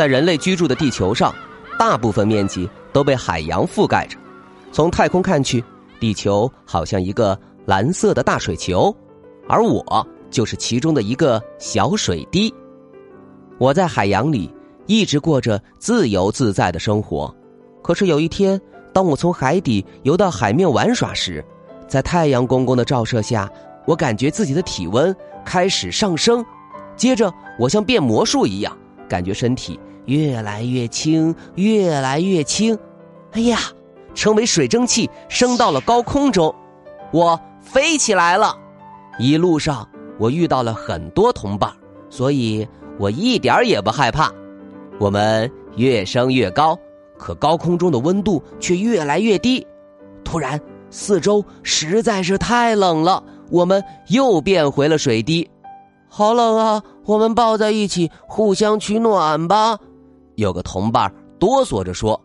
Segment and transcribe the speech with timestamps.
[0.00, 1.30] 在人类居住的地球上，
[1.78, 4.16] 大部分面积都被海洋覆盖着。
[4.72, 5.62] 从太空看去，
[6.00, 8.96] 地球好像一个蓝色的大水球，
[9.46, 12.50] 而我就是其中的一个小水滴。
[13.58, 14.50] 我在海洋里
[14.86, 17.30] 一直过着自由自在的生活。
[17.82, 18.58] 可是有一天，
[18.94, 21.44] 当我从海底游到海面玩耍时，
[21.86, 23.52] 在太阳公公的照射下，
[23.84, 26.42] 我感觉自己的体温开始上升，
[26.96, 28.74] 接着我像变魔术一样。
[29.06, 32.78] 感觉身体越来越轻，越来越轻，
[33.32, 33.58] 哎呀，
[34.14, 36.54] 成为水蒸气升到了高空中，
[37.12, 38.56] 我飞起来了。
[39.18, 39.86] 一路上
[40.18, 41.72] 我遇到了很多同伴，
[42.08, 42.66] 所以
[42.98, 44.32] 我一点也不害怕。
[44.98, 46.78] 我们越升越高，
[47.16, 49.66] 可高空中的温度却越来越低。
[50.24, 55.48] 突然，四周实在是太冷了，我们又变回了水滴。
[56.08, 56.82] 好冷啊！
[57.04, 59.78] 我们抱在一起，互相取暖吧。
[60.40, 62.20] 有个同伴哆嗦着说：“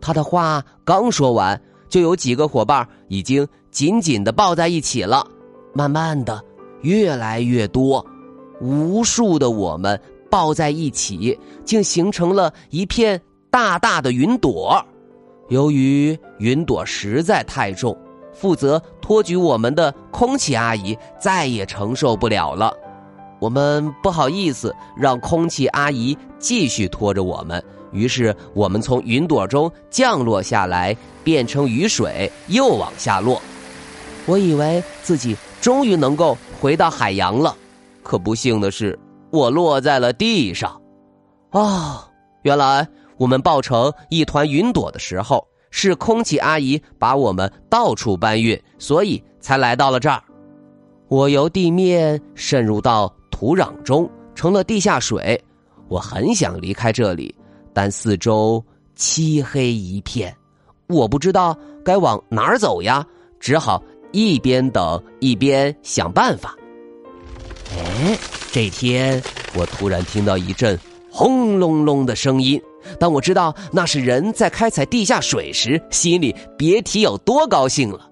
[0.00, 5.26] 他的话刚说完，就有几个伙伴已经紧紧的抱在一起了。
[5.72, 6.42] 慢慢的，
[6.82, 8.04] 越来越多，
[8.60, 14.84] 无数的我们抱在一起，竟形成了一片大大的云朵。
[15.48, 17.96] 由于云朵实在太重，
[18.32, 22.72] 负责托举我们的空气阿姨再也承受不了了。”
[23.38, 33.40] 我们不好意思让空气阿姨继续拖着我们，于是我们从云朵中降落下来，变成雨水，又往下落。
[34.24, 37.54] 我以为自己终于能够回到海洋了，
[38.02, 38.98] 可不幸的是，
[39.30, 40.80] 我落在了地上。
[41.50, 42.08] 啊，
[42.42, 50.22] 原来我们抱成一团云朵的时候，是空气阿姨把我们到处搬运，所以才来到了这儿。
[51.08, 53.12] 我由地面渗入到。
[53.38, 55.38] 土壤中成了地下水，
[55.88, 57.34] 我很想离开这里，
[57.74, 58.64] 但四周
[58.94, 60.34] 漆黑一片，
[60.88, 61.54] 我不知道
[61.84, 63.06] 该往哪儿走呀，
[63.38, 66.56] 只好一边等一边想办法。
[67.76, 68.16] 哎，
[68.50, 69.22] 这天
[69.54, 70.78] 我突然听到一阵
[71.12, 72.58] 轰隆隆的声音，
[72.98, 78.10] 当我知道那是人在开采地下水时，心里别提有多高兴了。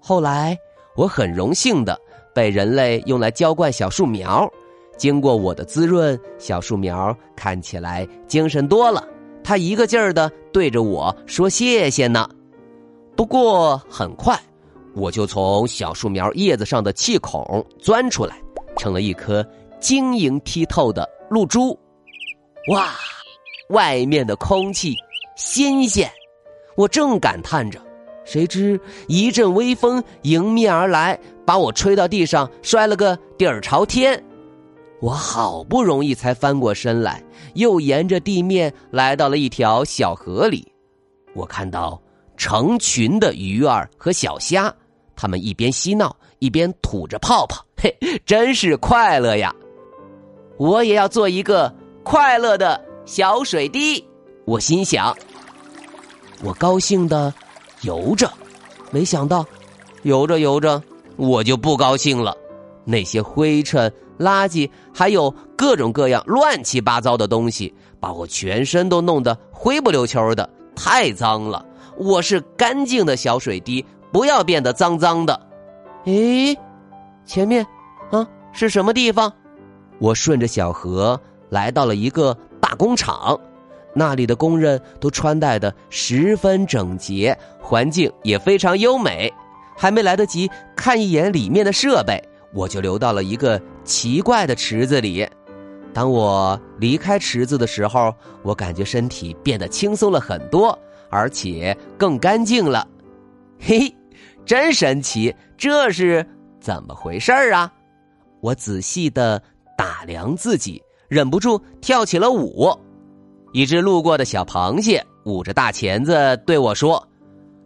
[0.00, 0.58] 后来
[0.96, 1.96] 我很荣幸的。
[2.38, 4.48] 被人类用来浇灌小树苗，
[4.96, 9.04] 经过我的滋润，小树苗看起来精神多了。
[9.42, 12.30] 它一个劲儿的对着我说谢谢呢。
[13.16, 14.40] 不过很快，
[14.94, 18.40] 我就从小树苗叶子上的气孔钻出来，
[18.76, 19.44] 成了一颗
[19.80, 21.76] 晶莹剔透的露珠。
[22.70, 22.92] 哇，
[23.70, 24.94] 外面的空气
[25.34, 26.08] 新鲜，
[26.76, 27.80] 我正感叹着。
[28.24, 28.78] 谁知
[29.08, 34.22] 一阵微风迎面而来，把我吹到地上，摔了个底儿朝天。
[35.00, 40.70] 我好不容易才翻过身来，又沿着地面来到了一条小河里。
[41.32, 41.98] 我看到
[42.36, 44.70] 成群的鱼儿和小虾，
[45.16, 49.50] 它们一边嬉闹，一边吐着泡泡，嘿，真是快乐呀！
[50.58, 54.04] 我也要做一个快乐的小水滴。
[54.44, 55.16] 我心想，
[56.44, 57.32] 我高兴的。
[57.80, 58.30] 游着，
[58.90, 59.46] 没想到，
[60.02, 60.82] 游着游着，
[61.18, 62.34] 我就不高兴了。
[62.84, 71.62] 那些灰尘、垃圾，还有各种各样乱七八糟的东西，把我全身都弄得灰不溜秋的，太脏了。
[71.98, 75.38] 我是干净的小水滴，不要变得脏脏的。
[76.06, 76.56] 诶，
[77.26, 77.66] 前面，
[78.10, 79.30] 啊，是什么地方？
[79.98, 81.20] 我顺着小河
[81.50, 83.38] 来到了一个大工厂。
[83.92, 89.30] 那里的工人都穿戴的十分整洁，环境也非常优美。
[89.78, 92.20] 还没来得及看一眼里面的设备，
[92.52, 95.26] 我就流到了一个奇怪的池子里。
[95.94, 100.76] 当我离开池子的时候，我感觉身体变得轻松了很多，
[101.08, 102.86] 而且更干净了。
[103.60, 103.92] 嘿，
[104.44, 105.34] 真神奇！
[105.56, 106.24] 这是
[106.60, 107.72] 怎么回事儿啊？
[108.40, 109.42] 我仔细的
[109.76, 112.72] 打量自己，忍不住跳起了舞。
[113.52, 117.04] 一只路过的小螃蟹捂着大钳子对我说：“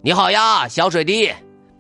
[0.01, 1.31] 你好呀，小水滴，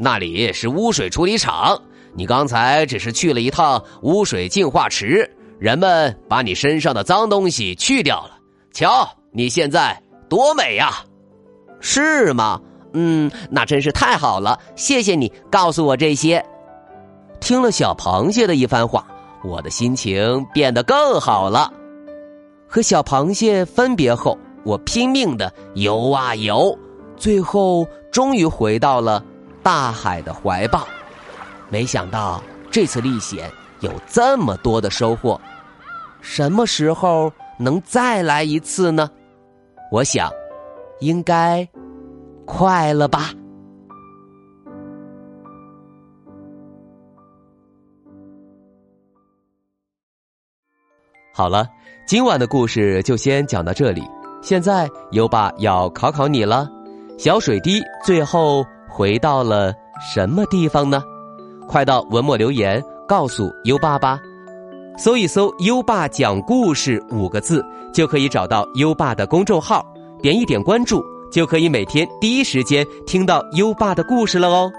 [0.02, 1.80] 那里是污水处理厂。
[2.12, 8.36] 你刚才只是去了一趟污水净化池，人们把你身上的脏东西去掉了。
[8.72, 11.04] 瞧，你现在多美呀！
[11.78, 12.60] 是吗？
[12.94, 14.58] 嗯，那真是太好了。
[14.74, 16.44] 谢谢你告诉我这些。
[17.38, 19.06] 听了小螃蟹的一番话，
[19.44, 21.72] 我的心情变得更好了。
[22.66, 26.76] 和小螃蟹分别后，我拼命的游啊游，
[27.16, 29.24] 最后终于回到了
[29.62, 30.86] 大海的怀抱。
[31.68, 33.50] 没想到这次历险
[33.80, 35.40] 有这么多的收获，
[36.20, 39.10] 什么时候能再来一次呢？
[39.90, 40.30] 我想，
[41.00, 41.68] 应该
[42.44, 43.30] 快了吧。
[51.34, 51.66] 好了，
[52.06, 54.02] 今晚的故事就先讲到这里。
[54.42, 56.70] 现在优爸要考考你了：
[57.18, 61.02] 小水滴最后回到了什么地方呢？
[61.66, 64.20] 快到文末留言告诉优爸吧，
[64.98, 69.82] 搜一搜“优爸讲故事”五个字，就可以找到优爸的公众号，
[70.20, 71.02] 点一点关注，
[71.32, 74.70] 就可以每天第一时间听到优爸的故事了哦。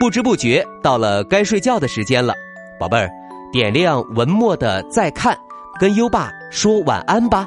[0.00, 2.34] 不知不觉到了该睡觉的时间了，
[2.80, 3.08] 宝贝儿，
[3.52, 5.38] 点亮文末的再看，
[5.78, 7.46] 跟优爸说晚安吧。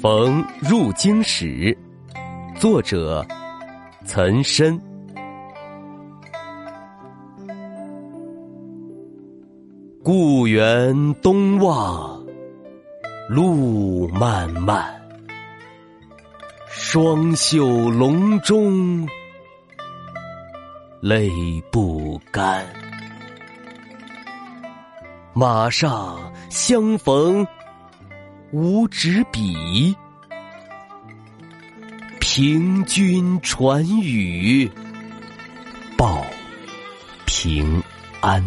[0.00, 1.76] 逢入京使》，
[2.58, 3.22] 作者。
[4.06, 4.80] 岑参，
[10.02, 12.18] 故园东望
[13.28, 14.98] 路漫漫，
[16.70, 19.06] 双袖龙钟
[21.02, 21.30] 泪
[21.70, 22.64] 不干。
[25.34, 26.18] 马上
[26.48, 27.46] 相逢
[28.52, 29.94] 无纸笔。
[32.18, 34.70] 凭君传语，
[35.96, 36.24] 报
[37.26, 37.82] 平
[38.20, 38.42] 安。《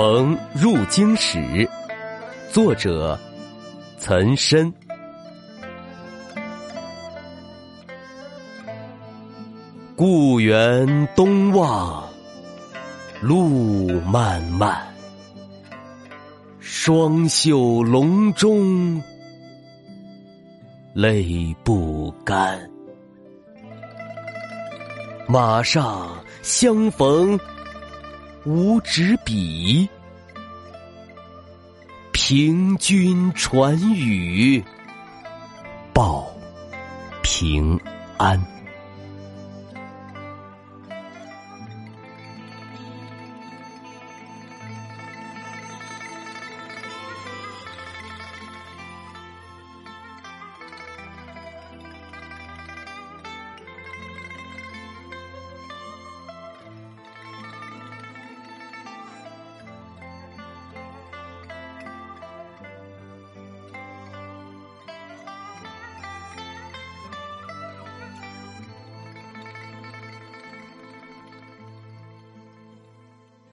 [0.00, 1.38] 逢入京使》
[2.50, 3.20] 作者
[3.98, 4.72] 岑参。
[9.94, 12.08] 故园东望
[13.20, 14.82] 路漫漫，
[16.60, 19.02] 双袖龙钟
[20.94, 22.58] 泪不干。
[25.28, 26.08] 马上
[26.40, 27.38] 相逢。
[28.46, 29.86] 无纸笔，
[32.10, 34.64] 凭君传语，
[35.92, 36.26] 报
[37.22, 37.78] 平
[38.16, 38.42] 安。